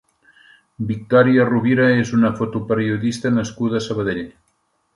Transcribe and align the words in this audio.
Victòria 0.91 1.45
Rovira 1.49 1.85
és 2.05 2.13
una 2.19 2.31
fotoperiodista 2.41 3.33
nascuda 3.37 3.79
a 3.83 3.87
Sabadell. 3.91 4.25